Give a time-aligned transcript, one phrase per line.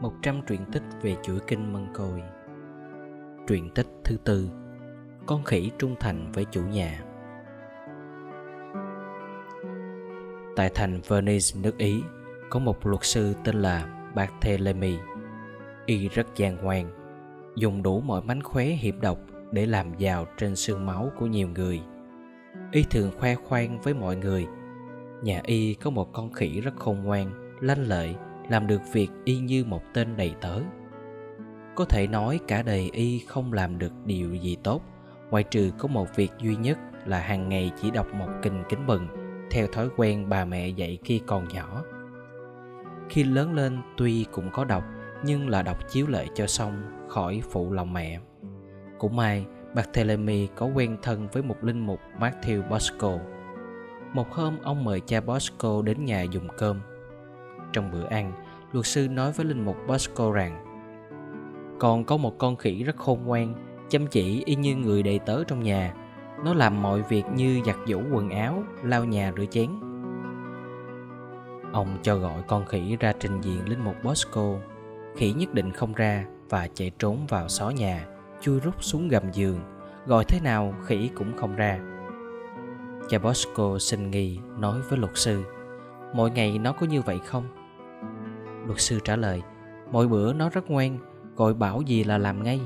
[0.00, 2.22] 100 truyện tích về chuỗi kinh Mân Côi.
[3.48, 4.50] Truyện tích thứ tư
[5.26, 7.04] Con khỉ trung thành với chủ nhà.
[10.56, 12.02] Tại thành Venice, nước Ý
[12.50, 14.98] Có một luật sư tên là Barthélemy.
[15.86, 16.90] Y rất gian ngoan
[17.56, 19.18] Dùng đủ mọi mánh khóe hiểm độc
[19.52, 21.80] Để làm giàu trên xương máu của nhiều người.
[22.72, 24.46] Y thường khoe khoang với mọi người.
[25.22, 28.16] Nhà Y có một con khỉ rất khôn ngoan, lanh lợi
[28.48, 30.60] làm được việc y như một tên đầy tớ.
[31.74, 34.82] Có thể nói cả đời y không làm được điều gì tốt
[35.30, 38.86] ngoại trừ có một việc duy nhất là hàng ngày chỉ đọc một kinh kính
[38.86, 39.08] mừng,
[39.50, 41.82] theo thói quen bà mẹ dạy khi còn nhỏ.
[43.08, 44.84] Khi lớn lên, tuy cũng có đọc,
[45.24, 48.20] nhưng là đọc chiếu lệ cho xong, khỏi phụ lòng mẹ.
[48.98, 53.18] Cũng may, Barthélemy có quen thân với một linh mục Matthew Bosco.
[54.12, 56.80] Một hôm, ông mời cha Bosco đến nhà dùng cơm
[57.76, 58.32] trong bữa ăn,
[58.72, 60.62] luật sư nói với linh mục Bosco rằng
[61.78, 63.54] còn có một con khỉ rất khôn ngoan,
[63.88, 65.94] chăm chỉ y như người đầy tớ trong nhà.
[66.44, 69.70] Nó làm mọi việc như giặt giũ quần áo, lau nhà rửa chén.
[71.72, 74.54] Ông cho gọi con khỉ ra trình diện linh mục Bosco.
[75.16, 78.06] Khỉ nhất định không ra và chạy trốn vào xó nhà,
[78.40, 79.60] chui rút xuống gầm giường.
[80.06, 81.78] Gọi thế nào khỉ cũng không ra.
[83.08, 85.42] Cha Bosco xin nghi nói với luật sư
[86.12, 87.44] Mỗi ngày nó có như vậy không?
[88.66, 89.42] Luật sư trả lời,
[89.90, 90.98] Mỗi bữa nó rất ngoan,
[91.36, 92.60] Gọi bảo gì là làm ngay.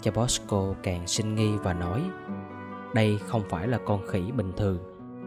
[0.00, 2.02] Cha Bosco càng sinh nghi và nói,
[2.94, 4.78] Đây không phải là con khỉ bình thường,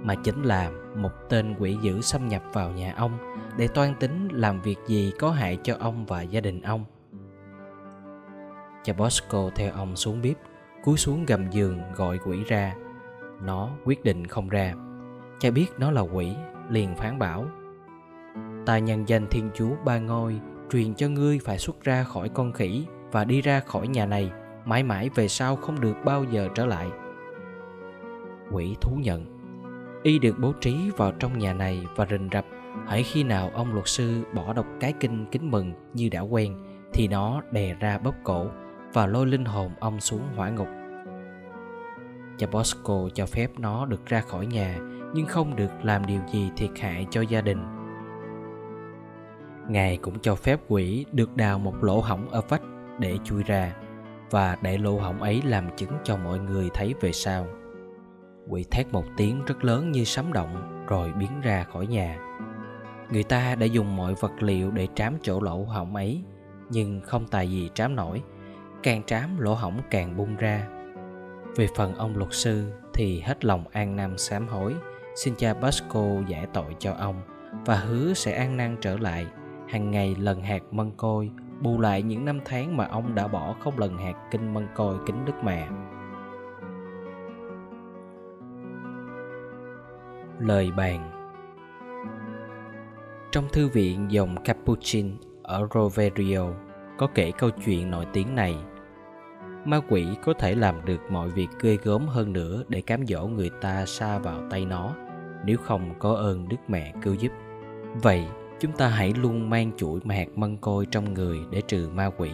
[0.03, 3.11] Mà chính là một tên quỷ dữ xâm nhập vào nhà ông
[3.57, 6.85] Để toan tính làm việc gì có hại cho ông và gia đình ông.
[8.83, 10.37] Cha Bosco theo ông xuống bếp,
[10.83, 12.75] Cúi xuống gầm giường gọi quỷ ra.
[13.41, 14.73] Nó quyết định không ra.
[15.39, 16.35] Cha biết nó là quỷ,
[16.69, 17.45] liền phán bảo
[18.65, 20.39] ta nhân danh thiên chúa ba ngôi,
[20.71, 24.31] truyền cho ngươi phải xuất ra khỏi con khỉ và đi ra khỏi nhà này,
[24.65, 26.87] mãi mãi về sau không được bao giờ trở lại.
[28.51, 29.25] Quỷ thú nhận.
[30.03, 32.45] Y được bố trí vào trong nhà này và rình rập.
[32.87, 36.55] Hãy khi nào ông luật sư bỏ đọc cái kinh kính mừng như đã quen,
[36.93, 38.47] thì nó đè ra bóp cổ
[38.93, 40.67] và lôi linh hồn ông xuống hỏa ngục.
[42.37, 44.77] Cha bosco cho phép nó được ra khỏi nhà,
[45.13, 47.82] nhưng không được làm điều gì thiệt hại cho gia đình
[49.69, 52.61] ngài cũng cho phép quỷ được đào một lỗ hổng ở vách
[52.99, 53.75] để chui ra
[54.29, 57.47] và để lỗ hổng ấy làm chứng cho mọi người thấy về sau.
[58.49, 62.17] Quỷ thét một tiếng rất lớn như sấm động rồi biến ra khỏi nhà.
[63.11, 66.23] Người ta đã dùng mọi vật liệu để trám chỗ lỗ hổng ấy,
[66.69, 68.21] nhưng không tài gì trám nổi,
[68.83, 70.67] càng trám lỗ hổng càng bung ra.
[71.55, 74.75] Về phần ông luật sư thì hết lòng an nam sám hối,
[75.15, 77.21] xin cha Basco giải tội cho ông
[77.65, 79.27] và hứa sẽ an năn trở lại
[79.73, 83.55] hàng ngày lần hạt mân côi, bù lại những năm tháng mà ông đã bỏ
[83.59, 85.67] không lần hạt kinh mân côi kính đức mẹ.
[90.39, 91.11] Lời bàn.
[93.31, 95.11] Trong thư viện dòng Capuchin
[95.43, 96.47] ở Roverio
[96.97, 98.55] có kể câu chuyện nổi tiếng này.
[99.65, 103.27] Ma quỷ có thể làm được mọi việc ghê gớm hơn nữa để cám dỗ
[103.27, 104.95] người ta xa vào tay nó,
[105.45, 107.31] nếu không có ơn đức mẹ cứu giúp.
[108.01, 108.27] Vậy
[108.59, 112.31] chúng ta hãy luôn mang chuỗi hạt mân côi trong người để trừ ma quỷ.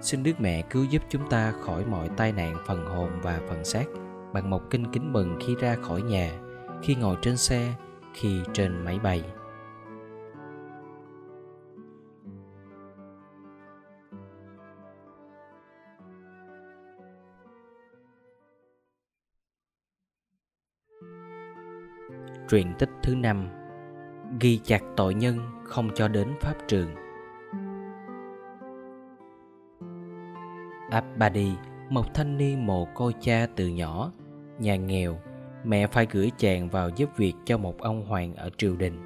[0.00, 3.64] Xin đức mẹ cứu giúp chúng ta khỏi mọi tai nạn phần hồn và phần
[3.64, 3.84] xác,
[4.32, 6.32] bằng một kinh kính mừng khi ra khỏi nhà,
[6.82, 7.74] khi ngồi trên xe,
[8.14, 9.24] khi trên máy bay.
[22.48, 23.48] Truyện tích thứ năm
[24.40, 26.94] Ghi chặt tội nhân không cho đến pháp trường
[30.90, 31.52] Abadi,
[31.90, 34.12] một thanh niên mồ côi cha từ nhỏ,
[34.58, 35.18] nhà nghèo,
[35.64, 38.98] mẹ phải gửi chàng vào giúp việc cho một ông hoàng ở triều đình.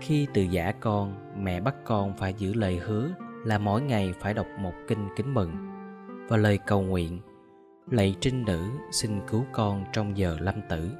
[0.00, 3.10] Khi từ giả con, mẹ bắt con phải giữ lời hứa
[3.44, 5.52] là mỗi ngày phải đọc một kinh kính mừng
[6.28, 7.20] và lời cầu nguyện
[7.90, 10.90] lạy trinh nữ xin cứu con trong giờ lâm tử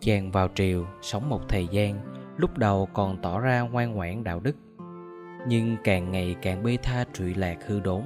[0.00, 2.00] chàng vào triều sống một thời gian,
[2.36, 4.56] lúc đầu còn tỏ ra ngoan ngoãn đạo đức.
[5.46, 8.02] Nhưng càng ngày càng bê tha trụy lạc hư đốn,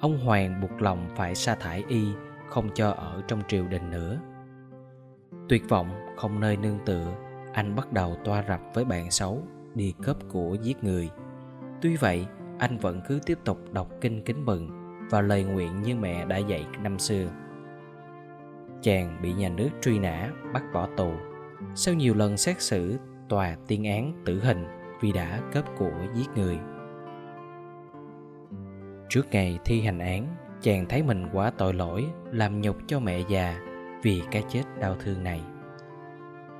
[0.00, 2.06] ông hoàng buộc lòng phải sa thải y,
[2.48, 4.18] không cho ở trong triều đình nữa.
[5.48, 7.14] Tuyệt vọng không nơi nương tựa,
[7.52, 9.42] anh bắt đầu toa rập với bạn xấu,
[9.74, 11.10] đi cướp của giết người.
[11.82, 12.26] Tuy vậy,
[12.58, 14.70] anh vẫn cứ tiếp tục đọc kinh kính mừng
[15.10, 17.28] và lời nguyện như mẹ đã dạy năm xưa
[18.86, 21.12] chàng bị nhà nước truy nã, bắt bỏ tù.
[21.74, 22.98] Sau nhiều lần xét xử,
[23.28, 24.66] tòa tuyên án tử hình
[25.00, 26.58] vì đã cướp của giết người.
[29.08, 30.26] Trước ngày thi hành án,
[30.60, 33.60] chàng thấy mình quá tội lỗi, làm nhục cho mẹ già
[34.02, 35.40] vì cái chết đau thương này.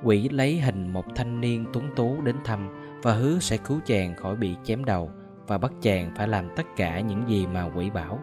[0.03, 2.69] Quỷ lấy hình một thanh niên tuấn tú đến thăm
[3.03, 5.11] và hứa sẽ cứu chàng khỏi bị chém đầu
[5.47, 8.19] và bắt chàng phải làm tất cả những gì mà quỷ bảo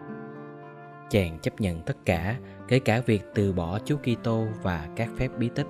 [1.09, 2.35] chàng chấp nhận tất cả,
[2.67, 5.67] kể cả việc từ bỏ Chúa Kitô và các phép bí tích.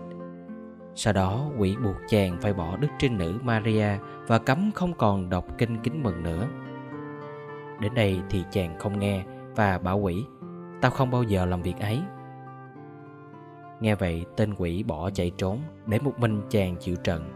[0.95, 3.87] Sau đó, quỷ buộc chàng phải bỏ đức trinh nữ Maria
[4.27, 6.47] và cấm không còn đọc kinh kính mừng nữa.
[7.79, 10.25] Đến đây thì chàng không nghe và bảo quỷ,
[10.81, 12.01] tao không bao giờ làm việc ấy.
[13.79, 17.31] Nghe vậy, tên quỷ bỏ chạy trốn để một mình chàng chịu trận.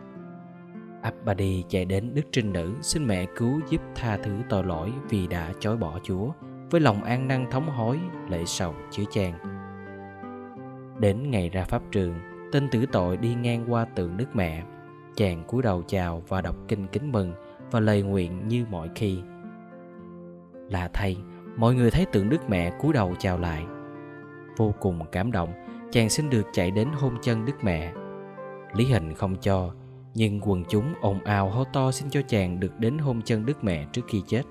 [1.02, 5.28] Abadi chạy đến Đức Trinh Nữ xin mẹ cứu giúp tha thứ tội lỗi vì
[5.28, 6.32] đã chối bỏ Chúa
[6.72, 8.00] với lòng an năng thống hối,
[8.30, 9.34] lệ sầu, chứa chan.
[11.00, 12.16] Đến ngày ra pháp trường,
[12.52, 14.64] tên tử tội đi ngang qua tượng đức mẹ.
[15.16, 17.34] Chàng cúi đầu chào và đọc kinh kính mừng
[17.72, 19.22] và lời nguyện như mọi khi.
[20.70, 21.18] Là thay
[21.58, 23.66] mọi người thấy tượng đức mẹ cúi đầu chào lại.
[24.58, 25.50] Vô cùng cảm động,
[25.92, 27.94] chàng xin được chạy đến hôn chân đức mẹ.
[28.74, 29.74] Lý hình không cho,
[30.14, 33.64] nhưng quần chúng ồn ào hô to xin cho chàng được đến hôn chân đức
[33.64, 34.44] mẹ trước khi chết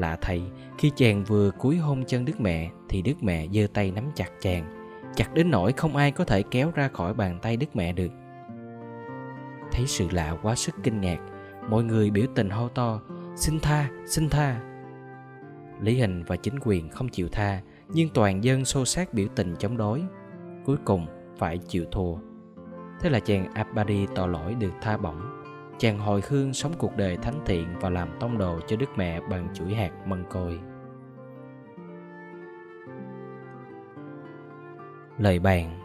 [0.00, 0.42] lạ thay
[0.78, 4.30] khi chàng vừa cúi hôn chân đức mẹ, thì đức mẹ giơ tay nắm chặt
[4.40, 4.76] chàng.
[5.14, 8.12] Chặt đến nỗi không ai có thể kéo ra khỏi bàn tay đức mẹ được.
[9.72, 11.18] Thấy sự lạ quá sức kinh ngạc,
[11.68, 13.00] mọi người biểu tình hô to,
[13.36, 14.60] xin tha xin tha.
[15.80, 19.56] Lý hình và chính quyền không chịu tha, nhưng toàn dân xô xát biểu tình
[19.58, 20.02] chống đối.
[20.64, 21.06] Cuối cùng
[21.38, 22.14] phải chịu thua.
[23.00, 25.29] Thế là chàng abadi tỏ lỗi được tha bổng
[25.80, 29.20] chàng hồi hương sống cuộc đời thánh thiện và làm tông đồ cho đức mẹ
[29.30, 30.60] bằng chuỗi hạt mân côi.
[35.18, 35.80] Lời bàn.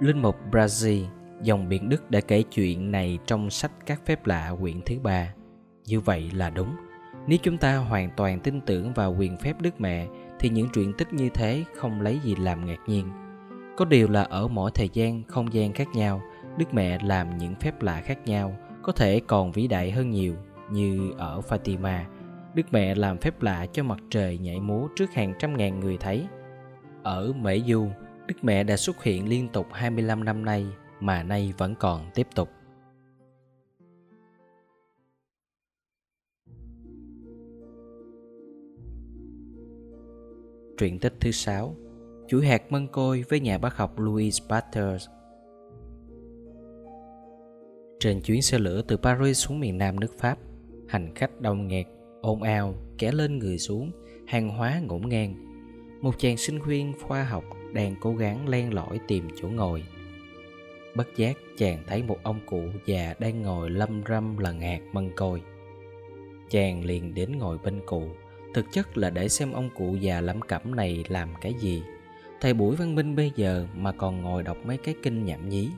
[0.00, 1.04] Linh mục brazil,
[1.42, 5.34] dòng biển đức đã kể chuyện này trong sách các phép lạ, quyển thứ ba.
[5.86, 6.76] Như vậy là đúng.
[7.26, 10.06] Nếu chúng ta hoàn toàn tin tưởng vào quyền phép đức mẹ,
[10.38, 13.10] thì những chuyện tích như thế không lấy gì làm ngạc nhiên.
[13.76, 16.22] Có điều là ở mỗi thời gian, không gian khác nhau
[16.58, 20.36] Đức Mẹ làm những phép lạ khác nhau, có thể còn vĩ đại hơn nhiều,
[20.70, 22.04] như ở Fatima.
[22.54, 25.96] Đức Mẹ làm phép lạ cho mặt trời nhảy múa trước hàng trăm ngàn người
[25.96, 26.26] thấy.
[27.02, 27.88] Ở Mễ Du,
[28.26, 30.66] Đức Mẹ đã xuất hiện liên tục 25 năm nay
[31.00, 32.48] mà nay vẫn còn tiếp tục.
[40.78, 41.74] Truyện tích thứ sáu
[42.28, 45.06] Chuỗi hạt mân côi với nhà bác học Louis Pasteur
[48.00, 50.38] trên chuyến xe lửa từ Paris xuống miền Nam nước Pháp,
[50.88, 51.86] hành khách đông nghẹt,
[52.20, 53.90] ồn ào, kẻ lên người xuống,
[54.26, 55.34] hàng hóa ngổn ngang.
[56.00, 59.82] Một chàng sinh viên khoa học đang cố gắng len lỏi tìm chỗ ngồi.
[60.94, 65.10] Bất giác chàng thấy một ông cụ già đang ngồi lâm râm lần hạt mân
[65.16, 65.42] côi.
[66.50, 68.08] Chàng liền đến ngồi bên cụ,
[68.54, 71.82] thực chất là để xem ông cụ già lắm cẩm này làm cái gì.
[72.40, 75.68] Thầy buổi văn minh bây giờ mà còn ngồi đọc mấy cái kinh nhảm nhí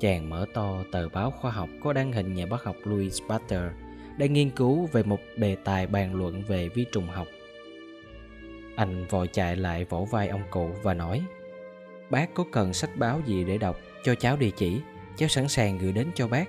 [0.00, 3.72] chàng mở to tờ báo khoa học có đăng hình nhà bác học Louis Pasteur
[4.18, 7.26] đang nghiên cứu về một đề tài bàn luận về vi trùng học.
[8.76, 11.22] Anh vội chạy lại vỗ vai ông cụ và nói,
[12.10, 14.80] Bác có cần sách báo gì để đọc cho cháu địa chỉ?
[15.16, 16.48] Cháu sẵn sàng gửi đến cho bác.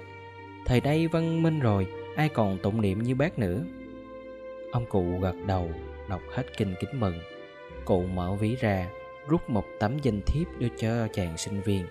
[0.66, 3.64] Thời đây văn minh rồi, Ai còn tụng niệm như bác nữa.
[4.72, 5.72] Ông cụ gật đầu,
[6.10, 7.20] Đọc hết kinh kính mừng.
[7.86, 8.90] Cụ mở ví ra,
[9.28, 11.86] Rút một tấm danh thiếp đưa cho chàng sinh viên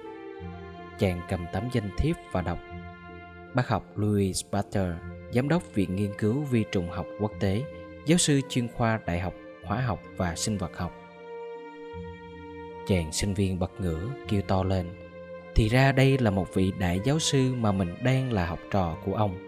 [0.99, 2.59] chàng cầm tấm danh thiếp và đọc.
[3.55, 4.93] Bác học Louis Butter,
[5.33, 7.63] Giám đốc Viện Nghiên cứu Vi trùng học quốc tế,
[8.07, 9.35] giáo sư chuyên khoa Đại học
[9.65, 10.93] Hóa học và Sinh vật học.
[12.87, 14.87] Chàng sinh viên bật ngửa kêu to lên.
[15.55, 18.97] Thì ra đây là một vị đại giáo sư mà mình đang là học trò
[19.05, 19.39] của ông.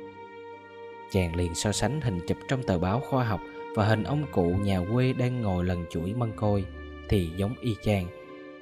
[1.12, 3.40] Chàng liền so sánh hình chụp trong tờ báo khoa học
[3.76, 6.64] Và hình ông cụ nhà quê đang ngồi lần chuỗi mân côi
[7.08, 8.06] Thì giống y chang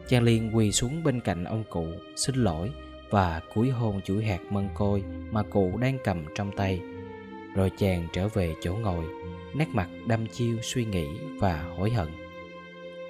[0.08, 1.86] chàng liền quỳ xuống bên cạnh ông cụ,
[2.16, 2.70] xin lỗi,
[3.10, 6.80] và cúi hôn chuỗi hạt mân côi mà cụ đang cầm trong tay.
[7.54, 9.04] Rồi chàng trở về chỗ ngồi,
[9.54, 11.06] nét mặt đăm chiêu suy nghĩ
[11.38, 12.08] và hối hận.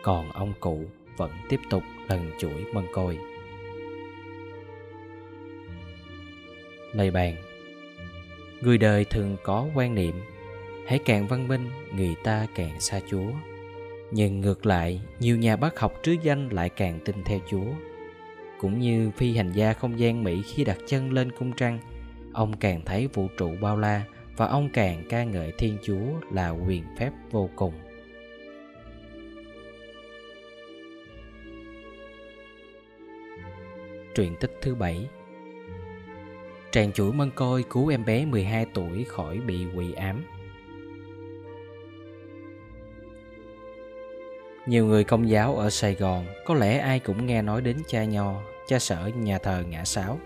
[0.02, 0.84] Còn ông cụ
[1.16, 3.18] vẫn tiếp tục lần chuỗi mân côi.
[6.92, 7.36] Lời bàn.
[8.60, 10.14] Người đời thường có quan niệm,
[10.86, 13.30] hãy càng văn minh, người ta càng xa chúa
[14.10, 17.66] nhưng ngược lại, nhiều nhà bác học trứ danh lại càng tin theo chúa.
[18.60, 21.78] Cũng như phi hành gia không gian mỹ khi đặt chân lên cung trăng,
[22.32, 24.04] ông càng thấy vũ trụ bao la
[24.36, 27.72] và ông càng ca ngợi thiên chúa là quyền phép vô cùng.
[34.14, 35.08] Truyện tích thứ bảy.
[36.70, 40.24] Tràng chuỗi mân côi cứu em bé 12 tuổi khỏi bị quỷ ám.
[44.66, 48.04] Nhiều người công giáo ở Sài Gòn có lẽ ai cũng nghe nói đến cha
[48.04, 48.34] Nho,
[48.66, 50.18] cha sở nhà thờ Ngã Sáo.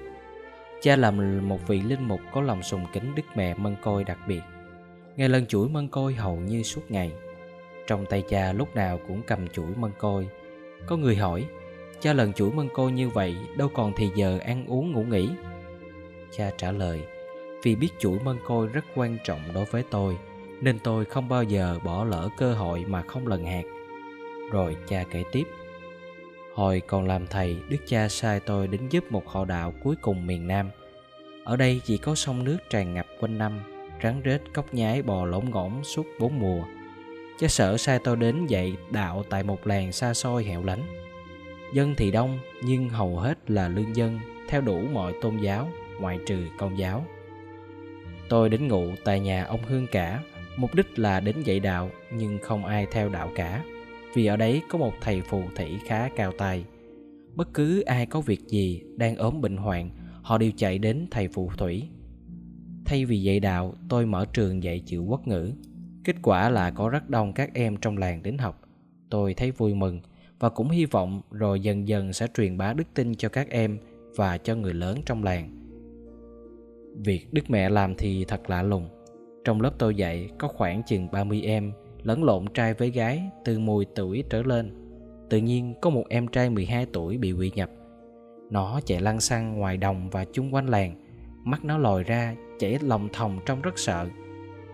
[0.82, 4.18] Cha là một vị linh mục có lòng sùng kính Đức Mẹ Mân Côi đặc
[4.26, 4.40] biệt.
[5.16, 7.12] nghe lần chuỗi mân côi hầu như suốt ngày.
[7.86, 10.28] Trong tay cha lúc nào cũng cầm chuỗi mân côi.
[10.86, 11.44] Có người hỏi,
[12.00, 15.28] cha lần chuỗi mân côi như vậy đâu còn thì giờ ăn uống ngủ nghỉ.
[16.36, 17.00] Cha trả lời,
[17.62, 20.16] vì biết chuỗi mân côi rất quan trọng đối với tôi,
[20.60, 23.62] nên tôi không bao giờ bỏ lỡ cơ hội mà không lần hạt
[24.50, 25.44] rồi cha kể tiếp
[26.54, 30.26] Hồi còn làm thầy, Đức cha sai tôi đến giúp một họ đạo cuối cùng
[30.26, 30.70] miền Nam.
[31.44, 33.60] Ở đây chỉ có sông nước tràn ngập quanh năm,
[34.02, 36.64] rắn rết cốc nhái bò lỗng ngỗng suốt bốn mùa.
[37.38, 40.82] Cha sở sai tôi đến dạy đạo tại một làng xa xôi hẻo lánh.
[41.74, 45.68] Dân thì đông, nhưng hầu hết là lương dân, theo đủ mọi tôn giáo,
[46.00, 47.06] ngoại trừ công giáo.
[48.28, 50.20] Tôi đến ngụ tại nhà ông Hương cả,
[50.56, 53.62] mục đích là đến dạy đạo, nhưng không ai theo đạo cả
[54.14, 56.64] vì ở đấy có một thầy phù thủy khá cao tay.
[57.34, 59.90] Bất cứ ai có việc gì đang ốm bệnh hoạn,
[60.22, 61.88] họ đều chạy đến thầy phù thủy.
[62.84, 65.52] Thay vì dạy đạo, tôi mở trường dạy chữ quốc ngữ.
[66.04, 68.62] Kết quả là có rất đông các em trong làng đến học.
[69.10, 70.00] Tôi thấy vui mừng
[70.38, 73.78] và cũng hy vọng rồi dần dần sẽ truyền bá đức tin cho các em
[74.16, 75.50] và cho người lớn trong làng.
[76.96, 78.88] Việc Đức Mẹ làm thì thật lạ lùng.
[79.44, 81.72] Trong lớp tôi dạy có khoảng chừng 30 em
[82.02, 84.74] lẫn lộn trai với gái từ 10 tuổi trở lên.
[85.30, 87.70] Tự nhiên có một em trai 12 tuổi bị quỷ nhập.
[88.50, 90.94] Nó chạy lăn xăng ngoài đồng và chung quanh làng.
[91.44, 94.08] Mắt nó lòi ra, chảy lòng thòng trong rất sợ.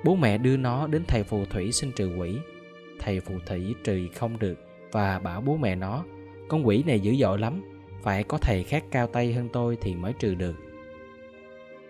[0.04, 2.38] Bố mẹ đưa nó đến thầy phù thủy xin trừ quỷ.
[2.98, 4.58] Thầy phù thủy trừ không được
[4.92, 6.04] và bảo bố mẹ nó
[6.48, 7.62] con quỷ này dữ dội lắm,
[8.02, 10.56] phải có thầy khác cao tay hơn tôi thì mới trừ được.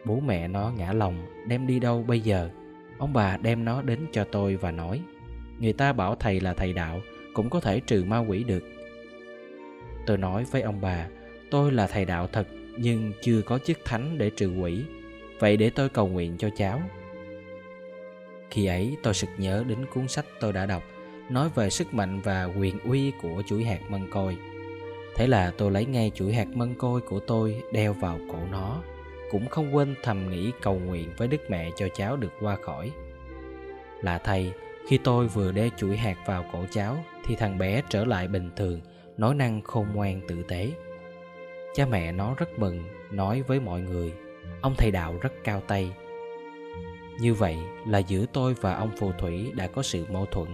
[0.04, 2.50] Bố mẹ nó ngã lòng, đem đi đâu bây giờ?
[2.98, 5.02] Ông bà đem nó đến cho tôi và nói
[5.60, 7.00] người ta bảo thầy là thầy đạo,
[7.34, 8.64] cũng có thể trừ ma quỷ được.
[10.06, 11.06] Tôi nói với ông bà,
[11.50, 12.46] tôi là thầy đạo thật,
[12.78, 14.84] nhưng chưa có chức thánh để trừ quỷ.
[15.38, 16.82] Vậy để tôi cầu nguyện cho cháu.
[18.50, 20.82] Khi ấy, tôi sực nhớ đến cuốn sách tôi đã đọc,
[21.30, 24.36] nói về sức mạnh và quyền uy của chuỗi hạt mân côi.
[25.16, 28.82] Thế là tôi lấy ngay chuỗi hạt mân côi của tôi, đeo vào cổ nó.
[29.30, 32.90] Cũng không quên thầm nghĩ cầu nguyện với đức mẹ cho cháu được qua khỏi.
[34.02, 34.52] Là thầy
[34.86, 38.50] khi tôi vừa đeo chuỗi hạt vào cổ cháu thì thằng bé trở lại bình
[38.56, 38.80] thường,
[39.16, 40.70] nói năng khôn ngoan tử tế.
[41.74, 44.12] Cha mẹ nó rất mừng, nói với mọi người,
[44.60, 45.92] ông thầy đạo rất cao tay.
[47.20, 50.48] Như vậy là giữa tôi và ông phù thủy đã có sự mâu thuẫn.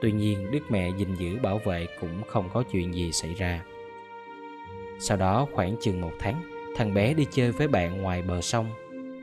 [0.00, 3.64] Tuy nhiên đức mẹ gìn giữ bảo vệ cũng không có chuyện gì xảy ra.
[4.98, 6.42] Sau đó khoảng chừng một tháng,
[6.76, 8.66] thằng bé đi chơi với bạn ngoài bờ sông.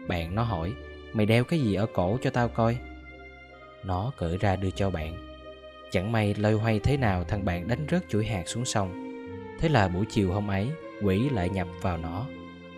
[0.08, 0.74] Bạn nó hỏi,
[1.14, 2.78] mày đeo cái gì ở cổ cho tao coi?
[3.84, 5.32] Nó cởi ra đưa cho bạn.
[5.92, 9.12] Chẳng may loay hoay thế nào, thằng bạn đánh rớt chuỗi hạt xuống sông.
[9.60, 10.68] Thế là buổi chiều hôm ấy,
[11.02, 12.26] Quỷ lại nhập vào nó.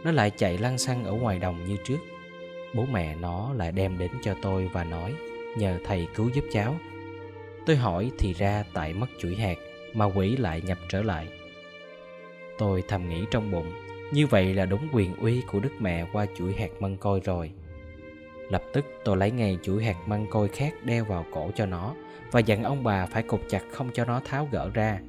[0.04, 1.98] Nó lại chạy lăn xăng ở ngoài đồng như trước.
[2.76, 5.14] Bố mẹ nó lại đem đến cho tôi và nói,
[5.58, 6.76] Nhờ thầy cứu giúp cháu.
[7.66, 9.58] Tôi hỏi thì ra tại mất chuỗi hạt
[9.94, 11.28] Mà quỷ lại nhập trở lại.
[12.58, 13.72] Tôi thầm nghĩ trong bụng,
[14.12, 17.52] Như vậy là đúng quyền uy của Đức Mẹ qua chuỗi hạt mân côi rồi.
[18.50, 21.96] Lập tức tôi lấy ngay chuỗi hạt măng côi khác đeo vào cổ cho nó
[22.32, 25.00] và dặn ông bà phải cột chặt không cho nó tháo gỡ ra.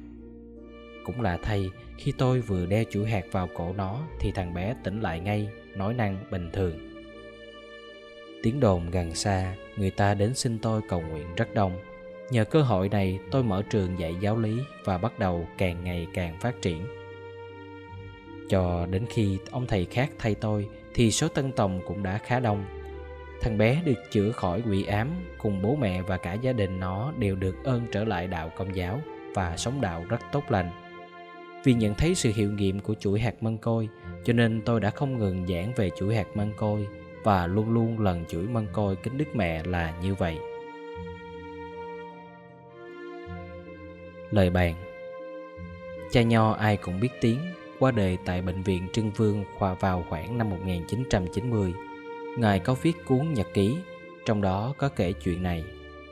[1.05, 4.75] Cũng là thay, khi tôi vừa đeo chuỗi hạt vào cổ nó thì thằng bé
[4.83, 6.91] tỉnh lại ngay, nói năng bình thường.
[8.43, 11.79] Tiếng đồn gần xa, người ta đến xin tôi cầu nguyện rất đông.
[12.29, 16.07] Nhờ cơ hội này tôi mở trường dạy giáo lý và bắt đầu càng ngày
[16.13, 16.85] càng phát triển.
[18.49, 22.39] Cho đến khi ông thầy khác thay tôi thì số tân tòng cũng đã khá
[22.39, 22.65] đông
[23.41, 27.13] Thằng bé được chữa khỏi quỷ ám cùng bố mẹ và cả gia đình nó
[27.17, 29.01] đều được ơn trở lại đạo công giáo
[29.33, 30.69] và sống đạo rất tốt lành.
[31.63, 33.89] Vì nhận thấy sự hiệu nghiệm của chuỗi hạt mân côi,
[34.23, 36.87] cho nên tôi đã không ngừng giảng về chuỗi hạt mân côi
[37.23, 40.37] và luôn luôn lần chuỗi mân côi kính Đức Mẹ là như vậy.
[44.31, 44.75] Lời bàn
[46.11, 47.39] Cha Nho ai cũng biết tiếng,
[47.79, 51.73] qua đời tại Bệnh viện Trưng Vương khoa vào khoảng năm 1990
[52.37, 53.77] Ngài có viết cuốn nhật ký,
[54.25, 55.63] trong đó có kể chuyện này.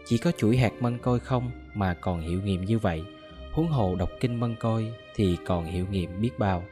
[0.06, 3.04] Chỉ có chuỗi hạt mân côi không mà còn hiệu nghiệm như vậy,
[3.52, 6.64] huống hồ đọc kinh mân côi thì còn hiệu nghiệm biết bao.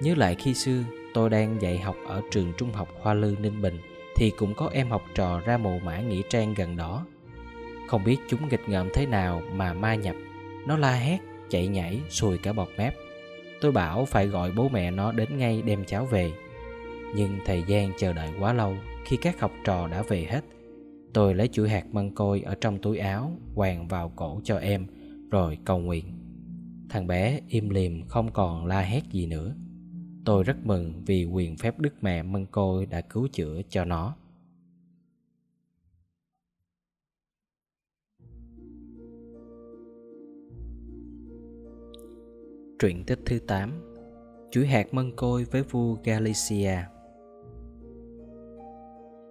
[0.00, 0.82] Nhớ lại khi xưa,
[1.14, 3.78] tôi đang dạy học ở trường trung học Hoa Lư Ninh Bình
[4.16, 7.06] thì cũng có em học trò ra mộ mã nghĩa trang gần đó.
[7.88, 10.16] Không biết chúng nghịch ngợm thế nào mà ma nhập,
[10.66, 11.18] nó la hét,
[11.48, 12.94] chạy nhảy, sùi cả bọt mép.
[13.60, 16.32] Tôi bảo phải gọi bố mẹ nó đến ngay đem cháu về
[17.16, 20.44] nhưng thời gian chờ đợi quá lâu Khi các học trò đã về hết,
[21.12, 24.86] Tôi lấy chuỗi hạt măng côi ở trong túi áo Quàng vào cổ cho em,
[25.30, 26.04] Rồi cầu nguyện.
[26.88, 29.54] Thằng bé im lìm không còn la hét gì nữa.
[30.24, 34.16] Tôi rất mừng vì quyền phép đức mẹ mân côi đã cứu chữa cho nó.
[42.78, 43.70] Truyện tích thứ 8
[44.50, 46.76] Chuỗi hạt mân côi với vua Galicia.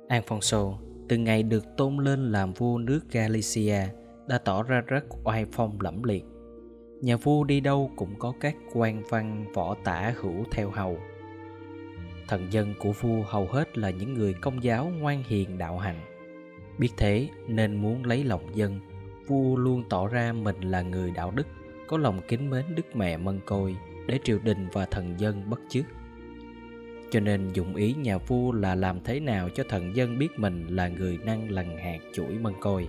[0.10, 0.74] Alfonso
[1.10, 3.80] từ ngày được tôn lên làm vua nước Galicia,
[4.28, 6.26] đã tỏ ra rất oai phong lẫm liệt.
[7.02, 10.98] Nhà vua đi đâu cũng có các quan văn võ tả hữu theo hầu.
[12.28, 16.02] Thần dân của vua hầu hết là những người công giáo ngoan hiền đạo hạnh.
[16.78, 18.80] Biết thế nên muốn lấy lòng dân,
[19.28, 21.48] vua luôn tỏ ra mình là người đạo đức,
[21.88, 23.76] có lòng kính mến đức mẹ mân côi
[24.08, 25.86] để triều đình và thần dân bất chước
[27.12, 30.68] cho nên dụng ý nhà vua là làm thế nào cho thần dân biết mình
[30.68, 32.88] là người năng lằn hạt chuỗi mân côi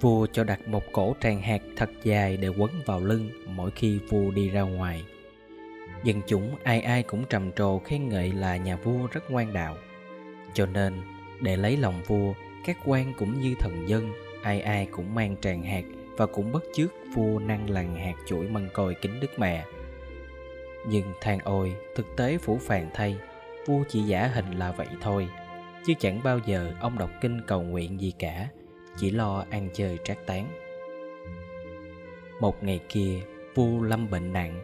[0.00, 3.98] Vua cho đặt một cổ tràng hạt thật dài để quấn vào lưng mỗi khi
[3.98, 5.04] vua đi ra ngoài.
[6.04, 9.76] Dân chúng ai ai cũng trầm trồ khen ngợi là nhà vua rất ngoan đạo.
[10.54, 10.94] Cho nên,
[11.40, 12.34] để lấy lòng vua,
[12.66, 15.84] các quan cũng như thần dân, ai ai cũng mang tràng hạt
[16.16, 19.64] và cũng bất chước vua năng lằn hạt chuỗi mân côi kính đức mẹ.
[20.86, 23.16] Nhưng than ôi, thực tế phủ phàng thay,
[23.66, 25.28] vua chỉ giả hình là vậy thôi,
[25.86, 28.48] chứ chẳng bao giờ ông đọc kinh cầu nguyện gì cả
[28.96, 30.48] chỉ lo ăn chơi trác tán.
[32.40, 33.20] Một ngày kia
[33.54, 34.60] vua lâm bệnh nặng.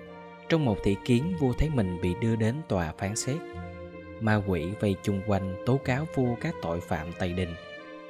[0.48, 3.36] Trong một thị kiến vua thấy mình bị đưa đến tòa phán xét.
[4.20, 7.54] Ma quỷ vây chung quanh tố cáo vua các tội phạm tày đình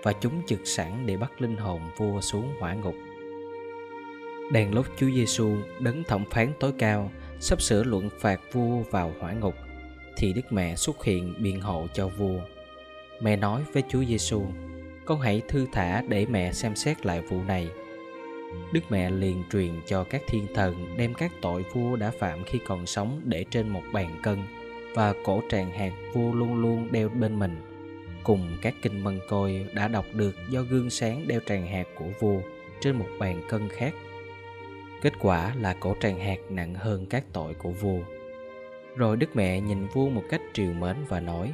[0.02, 2.94] và chúng trực sẵn để bắt linh hồn vua xuống hỏa ngục.
[4.52, 9.14] Đang lúc Chúa Giêsu đấng thẩm phán tối cao sắp sửa luận phạt vua vào
[9.20, 9.54] hỏa ngục,
[10.16, 12.40] thì Đức Mẹ xuất hiện biện hộ cho vua.
[13.20, 14.42] Mẹ nói với Chúa Giêsu:
[15.04, 17.68] con hãy thư thả để mẹ xem xét lại vụ này
[18.72, 22.58] đức mẹ liền truyền cho các thiên thần đem các tội vua đã phạm khi
[22.66, 24.38] còn sống để trên một bàn cân,
[24.94, 27.56] và cổ tràng hạt vua luôn luôn đeo bên mình,
[28.24, 32.08] cùng các kinh mân côi đã đọc được do gương sáng đeo tràng hạt của
[32.20, 32.40] vua
[32.80, 33.94] trên một bàn cân khác
[35.06, 37.98] kết quả là cổ tràng hạt nặng hơn các tội của vua.
[38.96, 41.52] Rồi đức mẹ nhìn vua một cách triều mến và nói,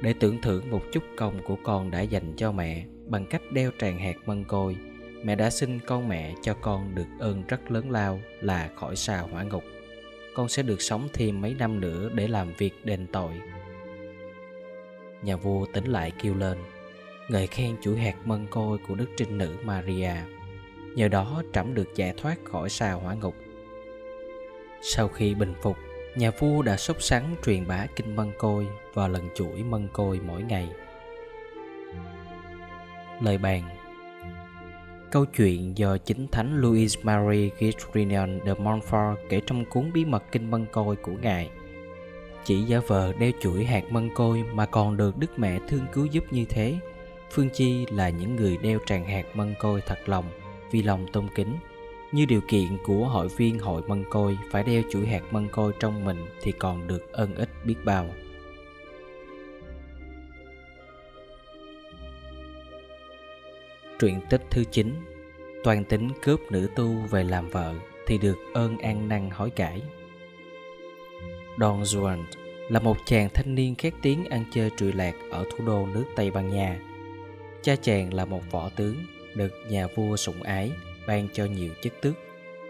[0.00, 3.70] để tưởng thưởng một chút công của con đã dành cho mẹ bằng cách đeo
[3.78, 4.76] tràng hạt mân côi,
[5.24, 9.18] mẹ đã xin con mẹ cho con được ơn rất lớn lao là khỏi xa
[9.18, 9.64] hỏa ngục.
[10.34, 13.32] Con sẽ được sống thêm mấy năm nữa để làm việc đền tội.
[15.22, 16.58] Nhà vua tỉnh lại kêu lên,
[17.28, 20.12] ngợi khen chuỗi hạt mân côi của đức trinh nữ maria
[20.96, 23.34] nhờ đó trẫm được giải thoát khỏi xa hỏa ngục.
[24.82, 25.76] Sau khi bình phục
[26.16, 30.20] nhà vua đã sốt sắng truyền bá kinh mân côi và lần chuỗi mân côi
[30.26, 30.68] mỗi ngày.
[33.20, 33.62] Lời bàn.
[35.10, 38.08] Câu chuyện do chính thánh Louis Marie Guérin
[38.46, 41.50] de Montfort kể trong cuốn bí mật kinh mân côi của ngài.
[42.44, 46.06] Chỉ giả vờ đeo chuỗi hạt mân côi mà còn được Đức Mẹ thương cứu
[46.06, 46.78] giúp như thế,
[47.30, 50.24] Phương Chi là những người đeo tràng hạt mân côi thật lòng
[50.70, 51.56] vì lòng tôn kính
[52.12, 55.72] như điều kiện của hội viên hội mân côi phải đeo chuỗi hạt mân côi
[55.80, 58.08] trong mình thì còn được ân ích biết bao.
[63.98, 64.94] Truyện tích thứ 9
[65.64, 67.74] Toàn tính cướp nữ tu về làm vợ
[68.06, 69.82] thì được ơn an năng hối cải.
[71.58, 72.24] Don Juan
[72.68, 76.04] là một chàng thanh niên khét tiếng ăn chơi trụi lạc ở thủ đô nước
[76.16, 76.80] Tây Ban Nha.
[77.62, 78.96] Cha chàng là một võ tướng,
[79.36, 80.72] được nhà vua sủng ái,
[81.06, 82.14] ban cho nhiều chức tước.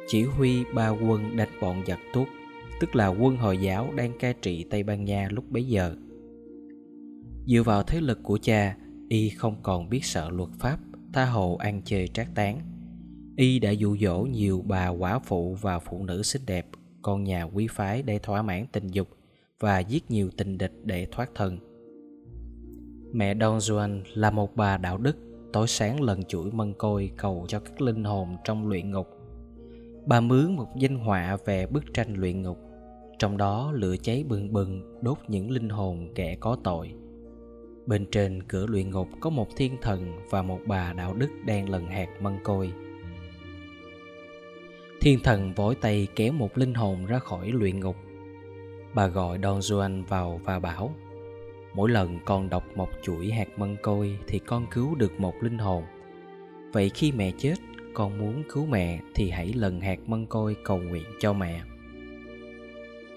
[0.07, 2.29] Chỉ huy ba quân đánh bọn giặc tuốt,
[2.81, 5.96] tức là quân hồi giáo đang cai trị tây ban nha lúc bấy giờ.
[7.46, 8.76] Dựa vào thế lực của cha,
[9.09, 10.79] y không còn biết sợ luật pháp,
[11.12, 12.61] tha hồ ăn chơi trác tán.
[13.37, 16.66] Y đã dụ dỗ nhiều bà quả phụ và phụ nữ xinh đẹp,
[17.02, 19.09] con nhà quý phái để thỏa mãn tình dục
[19.61, 21.59] và giết nhiều tình địch để thoát thân.
[23.12, 25.16] Mẹ Don Juan là một bà đạo đức
[25.52, 29.09] tối sáng lần chuỗi mân côi cầu cho các linh hồn trong luyện ngục.
[30.06, 32.59] Bà mướn một danh họa về bức tranh luyện ngục.
[33.18, 36.92] Trong đó lửa cháy bừng bừng, đốt những linh hồn kẻ có tội.
[37.87, 41.68] Bên trên cửa luyện ngục có một thiên thần và một bà đạo đức đang
[41.68, 42.72] lần hạt mân côi.
[45.00, 47.96] Thiên thần vội tay kéo một linh hồn ra khỏi luyện ngục.
[48.94, 50.94] Bà gọi don juan vào và bảo
[51.77, 55.59] mỗi lần con đọc một chuỗi hạt mân côi thì con cứu được một linh
[55.59, 55.85] hồn.
[56.73, 57.55] Vậy khi mẹ chết,
[57.95, 61.61] con muốn cứu mẹ thì hãy lần hạt mân côi cầu nguyện cho mẹ.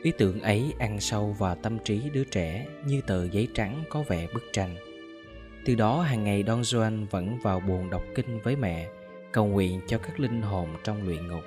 [0.04, 4.04] Ý tưởng ấy ăn sâu vào tâm trí đứa trẻ như tờ giấy trắng có
[4.08, 4.76] vẻ bức tranh.
[5.66, 8.90] Từ đó, hàng ngày Don Juan vẫn vào buồn đọc kinh với mẹ,
[9.32, 11.44] cầu nguyện cho các linh hồn trong luyện ngục.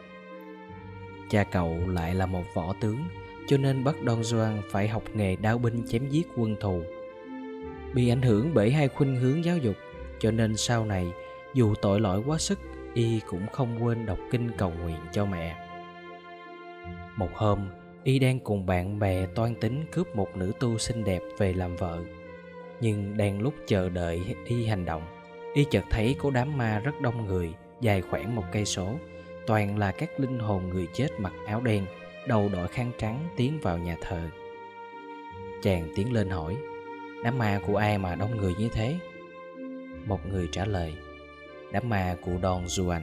[1.30, 2.98] Cha cậu lại là một võ tướng,
[3.46, 6.82] cho nên bắt Don Juan phải học nghề đao binh chém giết quân thù
[7.94, 9.76] bị ảnh hưởng bởi hai khuynh hướng giáo dục.
[10.18, 11.12] Cho nên sau này,
[11.54, 12.58] dù tội lỗi quá sức,
[12.94, 15.56] y cũng không quên đọc kinh cầu nguyện cho mẹ.
[17.16, 17.58] Một hôm,
[18.04, 21.76] y đang cùng bạn bè toan tính cướp một nữ tu xinh đẹp về làm
[21.76, 22.02] vợ.
[22.80, 25.02] Nhưng đang lúc chờ đợi y hành động,
[25.54, 28.94] y chợt thấy có đám ma rất đông người, dài khoảng một cây số.
[29.46, 31.86] Toàn là các linh hồn người chết mặc áo đen,
[32.26, 34.20] đầu đội khăn trắng tiến vào nhà thờ.
[35.62, 36.56] Chàng tiến lên hỏi
[37.24, 38.98] đám ma của ai mà đông người như thế?
[40.06, 40.94] Một người trả lời
[41.72, 43.00] đám ma của Don Juan.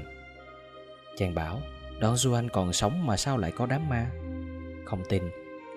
[1.17, 1.61] Chàng bảo
[2.01, 4.05] Don Juan còn sống mà sao lại có đám ma?
[4.85, 5.23] Không tin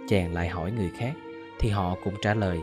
[0.09, 1.13] chàng lại hỏi người khác
[1.59, 2.61] thì họ cũng trả lời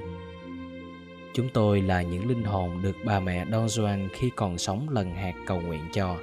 [1.39, 5.13] chúng tôi là những linh hồn được bà mẹ Don Juan khi còn sống lần
[5.13, 6.17] hạt cầu nguyện cho.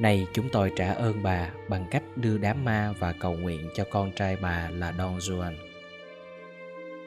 [0.00, 3.84] Nay chúng tôi trả ơn bà bằng cách đưa đám ma và cầu nguyện cho
[3.90, 5.52] con trai bà là Don Juan.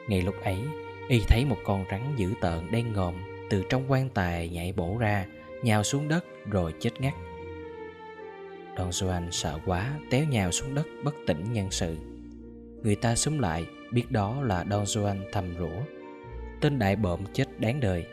[0.08, 0.58] Ngay lúc ấy,
[1.08, 3.14] y thấy một con rắn dữ tợn đen ngòm
[3.50, 5.26] từ trong quan tài nhảy bổ ra,
[5.62, 7.14] nhào xuống đất rồi chết ngắt.
[8.78, 11.96] Don Juan sợ quá, téo nhào xuống đất bất tỉnh nhân sự.
[12.82, 15.82] Người ta súng lại, biết đó là Don Juan thầm rủa.
[16.60, 18.06] Tên đại bộm chết đáng đời.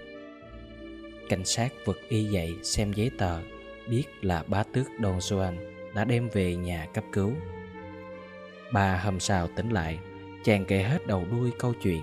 [1.29, 3.39] Cảnh sát vực y dậy xem giấy tờ
[3.87, 5.53] biết là bá tước Don Juan
[5.95, 7.31] đã đem về nhà cấp cứu.
[8.71, 9.99] Bà hầm sào tỉnh lại,
[10.43, 12.01] chàng kể hết đầu đuôi câu chuyện.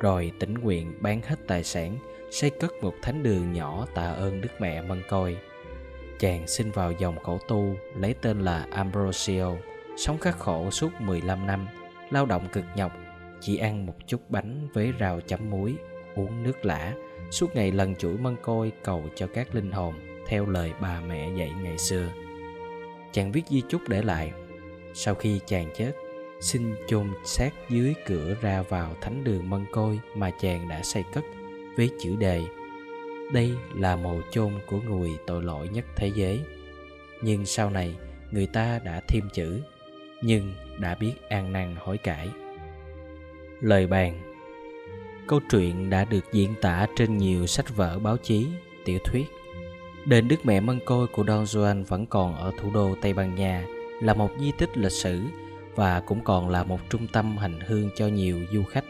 [0.00, 1.98] Rồi tỉnh nguyện bán hết tài sản,
[2.30, 5.36] xây cất một thánh đường nhỏ tạ ơn Đức Mẹ Mân Côi.
[6.18, 9.52] Chàng xin vào dòng khổ tu lấy tên là Ambrosio,
[9.96, 11.68] sống khắc khổ suốt 15 năm,
[12.10, 12.92] lao động cực nhọc,
[13.40, 15.74] chỉ ăn một chút bánh với rau chấm muối,
[16.14, 16.94] uống nước lã,
[17.30, 19.94] suốt ngày lần chuỗi mân côi cầu cho các linh hồn
[20.26, 22.08] theo lời bà mẹ dạy ngày xưa
[23.12, 24.32] chàng viết di chúc để lại
[24.94, 25.92] sau khi chàng chết
[26.40, 31.04] xin chôn xác dưới cửa ra vào thánh đường mân côi mà chàng đã xây
[31.12, 31.24] cất
[31.76, 32.46] với chữ đề
[33.32, 36.40] đây là mồ chôn của người tội lỗi nhất thế giới.
[37.22, 37.94] Nhưng sau này
[38.30, 39.60] người ta đã thêm chữ
[40.22, 42.28] nhưng đã biết an năn hối cải.
[43.60, 44.20] Lời bàn.
[45.26, 48.46] Câu chuyện đã được diễn tả trên nhiều sách vở báo chí
[48.84, 49.26] tiểu thuyết.
[50.04, 53.34] Đền Đức Mẹ Mân Côi của Don Juan vẫn còn ở thủ đô Tây Ban
[53.34, 53.66] Nha,
[54.02, 55.22] là một di tích lịch sử
[55.74, 58.84] và cũng còn là một trung tâm hành hương cho nhiều du khách.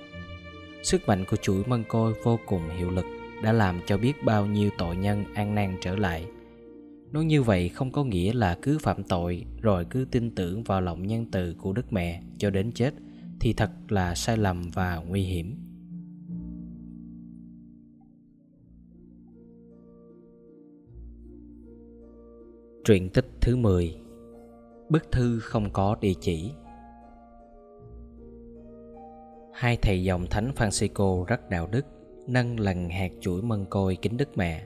[0.82, 3.04] Sức mạnh của chuỗi Mân Côi vô cùng hiệu lực,
[3.42, 6.26] đã làm cho biết bao nhiêu tội nhân an nan trở lại.
[7.12, 10.80] Nói như vậy không có nghĩa là cứ phạm tội rồi cứ tin tưởng vào
[10.80, 12.94] lòng nhân từ của Đức Mẹ cho đến chết
[13.40, 15.56] thì thật là sai lầm và nguy hiểm.
[22.84, 23.96] Truyện tích thứ 10
[24.88, 26.52] Bức thư không có địa chỉ
[29.60, 31.86] Hai thầy dòng Thánh Francisco rất đạo đức,
[32.26, 34.64] Nâng lần hạt chuỗi mân côi kính Đức Mẹ.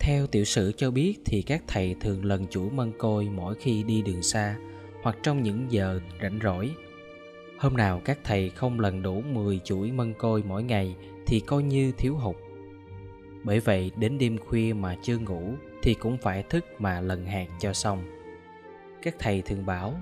[0.00, 3.82] Theo tiểu sử cho biết thì các thầy thường lần chuỗi mân côi mỗi khi
[3.82, 4.56] đi đường xa
[5.02, 6.70] Hoặc trong những giờ rảnh rỗi.
[7.58, 11.62] Hôm nào các thầy không lần đủ 10 chuỗi mân côi mỗi ngày Thì coi
[11.62, 12.36] như thiếu hụt.
[13.44, 15.42] Bởi vậy, đến đêm khuya mà chưa ngủ
[15.82, 18.04] thì cũng phải thức mà lần hạt cho xong.
[19.02, 20.00] Các thầy thường bảo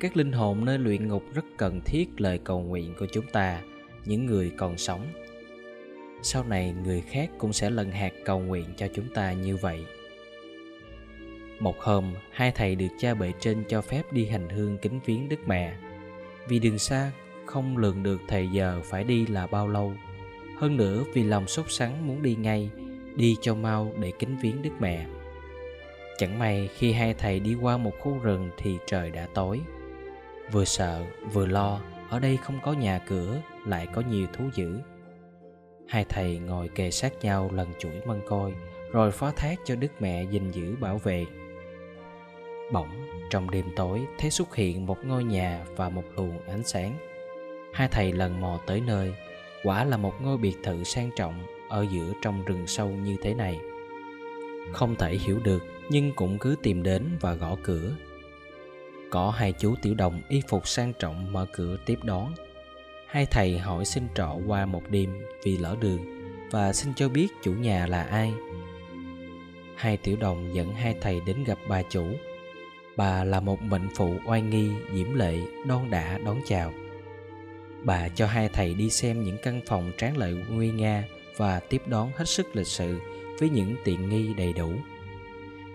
[0.00, 3.62] các linh hồn nơi luyện ngục rất cần thiết lời cầu nguyện của chúng ta,
[4.04, 5.06] những người còn sống.
[6.22, 9.84] Sau này, người khác cũng sẽ lần hạt cầu nguyện cho chúng ta như vậy.
[11.60, 15.28] Một hôm, hai thầy được cha bệ trên cho phép đi hành hương kính viếng
[15.28, 15.76] đức mẹ.
[16.48, 17.12] Vì đường xa,
[17.46, 19.92] không lường được thời giờ phải đi là bao lâu.
[20.56, 22.70] Hơn nữa, vì lòng sốt sắng muốn đi ngay,
[23.16, 25.06] đi cho mau để kính viếng đức mẹ.
[26.18, 29.60] Chẳng may, khi hai thầy đi qua một khu rừng thì trời đã tối.
[30.52, 34.80] Vừa sợ, vừa lo, ở đây không có nhà cửa, lại có nhiều thú dữ.
[35.88, 38.54] Hai thầy ngồi kề sát nhau lần chuỗi mân côi,
[38.92, 41.26] rồi phó thác cho Đức Mẹ gìn giữ bảo vệ.
[42.72, 42.88] Bỗng,
[43.30, 46.94] trong đêm tối, thấy xuất hiện một ngôi nhà và một luồng ánh sáng.
[47.72, 49.14] Hai thầy lần mò tới nơi,
[49.64, 53.34] quả là một ngôi biệt thự sang trọng ở giữa trong rừng sâu như thế
[53.34, 53.60] này.
[54.72, 57.90] Không thể hiểu được nhưng cũng cứ tìm đến và gõ cửa
[59.10, 62.34] có hai chú tiểu đồng y phục sang trọng mở cửa tiếp đón.
[63.06, 65.10] Hai thầy hỏi xin trọ qua một đêm
[65.44, 66.00] vì lỡ đường
[66.50, 68.32] và xin cho biết chủ nhà là ai.
[69.76, 72.06] Hai tiểu đồng dẫn hai thầy đến gặp bà chủ.
[72.96, 76.72] Bà là một mệnh phụ oai nghi, diễm lệ, đon đả, đón chào.
[77.82, 81.04] Bà cho hai thầy đi xem những căn phòng tráng lệ nguy nga
[81.36, 83.00] và tiếp đón hết sức lịch sự
[83.40, 84.72] với những tiện nghi đầy đủ.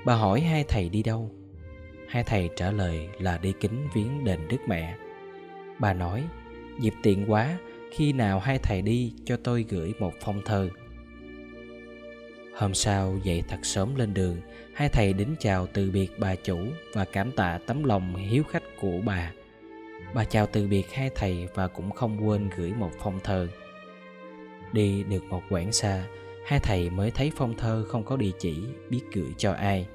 [0.06, 1.32] Bà hỏi hai thầy đi đâu?
[2.14, 4.96] Hai thầy trả lời là đi kính viếng đền đức mẹ.
[5.80, 6.24] Bà nói,
[6.80, 7.58] dịp tiện quá,
[7.92, 10.70] khi nào hai thầy đi cho tôi gửi một phong thơ.
[12.56, 14.38] Hôm sau, dậy thật sớm lên đường,
[14.74, 16.60] hai thầy đến chào từ biệt bà chủ
[16.94, 19.32] và cảm tạ tấm lòng hiếu khách của bà.
[20.14, 23.48] Bà chào từ biệt hai thầy và cũng không quên gửi một phong thơ.
[24.72, 26.06] Đi được một quãng xa,
[26.46, 28.56] hai thầy mới thấy phong thơ không có địa chỉ,
[28.90, 29.88] biết gửi cho ai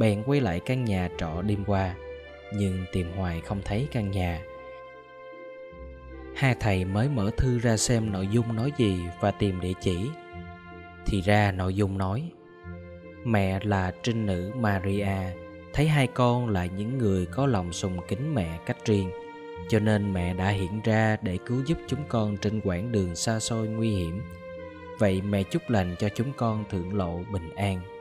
[0.00, 1.94] bèn quay lại căn nhà trọ đêm qua,
[2.54, 4.42] nhưng tìm hoài không thấy căn nhà.
[6.34, 10.10] Hai thầy mới mở thư ra xem nội dung nói gì và tìm địa chỉ.
[11.06, 12.30] Thì ra nội dung nói,
[13.24, 15.16] mẹ là trinh nữ maria,
[15.72, 19.10] thấy hai con là những người có lòng sùng kính mẹ cách riêng,
[19.68, 23.40] cho nên mẹ đã hiện ra để cứu giúp chúng con trên quãng đường xa
[23.40, 24.22] xôi nguy hiểm.
[24.98, 27.99] Vậy mẹ chúc lành cho chúng con thượng lộ bình an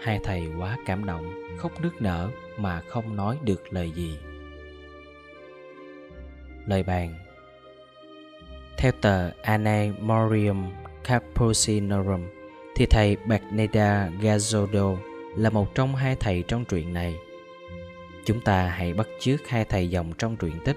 [0.00, 4.18] hai thầy quá cảm động khóc nức nở mà không nói được lời gì.
[6.66, 7.14] Lời bàn.
[8.76, 10.70] Theo tờ Anne Morium
[11.04, 12.26] Capucinorum
[12.74, 14.96] thì thầy bagneda Gazzodo
[15.36, 17.16] là một trong hai thầy trong truyện này.
[18.24, 20.76] Chúng ta hãy bắt chước hai thầy dòng trong truyện tích,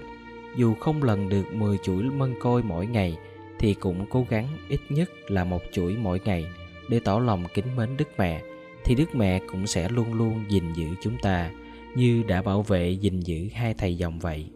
[0.56, 3.18] dù không lần được 10 chuỗi mân côi mỗi ngày
[3.58, 6.46] thì cũng cố gắng ít nhất là một chuỗi mỗi ngày
[6.88, 8.42] để tỏ lòng kính mến Đức Mẹ
[8.84, 11.50] thì Đức Mẹ cũng sẽ luôn luôn gìn giữ chúng ta,
[11.94, 14.46] như đã bảo vệ gìn giữ hai thầy dòng vậy.